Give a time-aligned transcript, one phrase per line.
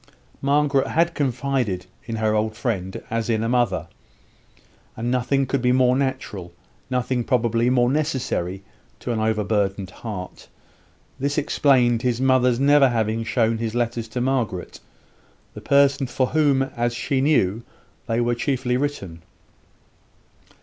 [0.41, 3.87] Margaret had confided in her old friend as in a mother;
[4.97, 6.51] and nothing could be more natural
[6.89, 8.63] nothing probably more necessary
[8.99, 10.47] to an overburdened heart.
[11.19, 14.79] This explained his mother's never having shown his letters to Margaret
[15.53, 17.61] the person for whom, as she knew,
[18.07, 19.21] they were chiefly written.